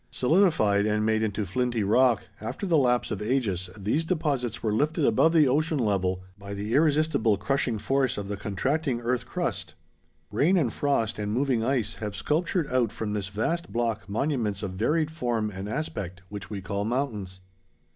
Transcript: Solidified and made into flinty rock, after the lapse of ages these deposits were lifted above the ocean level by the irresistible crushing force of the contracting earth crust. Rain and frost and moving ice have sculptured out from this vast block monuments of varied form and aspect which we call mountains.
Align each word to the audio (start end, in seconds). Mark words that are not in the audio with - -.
Solidified 0.09 0.87
and 0.87 1.05
made 1.05 1.21
into 1.21 1.45
flinty 1.45 1.83
rock, 1.83 2.23
after 2.41 2.65
the 2.65 2.75
lapse 2.75 3.11
of 3.11 3.21
ages 3.21 3.69
these 3.77 4.03
deposits 4.03 4.63
were 4.63 4.73
lifted 4.73 5.05
above 5.05 5.31
the 5.31 5.47
ocean 5.47 5.77
level 5.77 6.23
by 6.39 6.55
the 6.55 6.73
irresistible 6.73 7.37
crushing 7.37 7.77
force 7.77 8.17
of 8.17 8.27
the 8.27 8.35
contracting 8.35 8.99
earth 9.01 9.27
crust. 9.27 9.75
Rain 10.31 10.57
and 10.57 10.73
frost 10.73 11.19
and 11.19 11.31
moving 11.31 11.63
ice 11.63 11.97
have 11.97 12.15
sculptured 12.15 12.65
out 12.73 12.91
from 12.91 13.13
this 13.13 13.27
vast 13.27 13.71
block 13.71 14.09
monuments 14.09 14.63
of 14.63 14.71
varied 14.71 15.11
form 15.11 15.51
and 15.51 15.69
aspect 15.69 16.23
which 16.29 16.49
we 16.49 16.61
call 16.61 16.83
mountains. 16.83 17.39